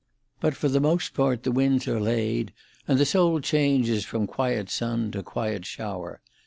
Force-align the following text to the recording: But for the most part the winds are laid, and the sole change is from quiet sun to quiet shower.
But 0.39 0.55
for 0.55 0.67
the 0.67 0.79
most 0.79 1.13
part 1.13 1.43
the 1.43 1.51
winds 1.51 1.87
are 1.87 1.99
laid, 1.99 2.53
and 2.87 2.97
the 2.99 3.05
sole 3.05 3.39
change 3.39 3.87
is 3.87 4.03
from 4.03 4.25
quiet 4.25 4.67
sun 4.71 5.11
to 5.11 5.21
quiet 5.21 5.63
shower. 5.63 6.21